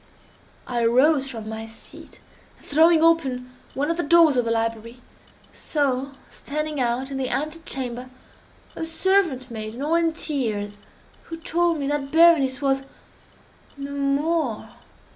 I 0.65 0.83
arose 0.83 1.29
from 1.29 1.47
my 1.47 1.67
seat, 1.67 2.19
and 2.57 2.65
throwing 2.65 3.03
open 3.03 3.51
one 3.75 3.91
of 3.91 3.97
the 3.97 4.01
doors 4.03 4.35
of 4.35 4.45
the 4.45 4.49
library, 4.49 4.99
saw 5.53 6.13
standing 6.27 6.79
out 6.81 7.11
in 7.11 7.17
the 7.17 7.29
ante 7.29 7.59
chamber 7.65 8.09
a 8.75 8.83
servant 8.83 9.51
maiden, 9.51 9.83
all 9.83 9.93
in 9.93 10.11
tears, 10.11 10.75
who 11.25 11.37
told 11.37 11.77
me 11.77 11.85
that 11.89 12.11
Berenice 12.11 12.63
was—no 12.63 13.91
more! 13.91 14.69